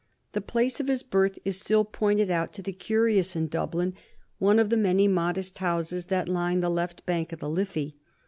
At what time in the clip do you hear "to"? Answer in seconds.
2.53-2.63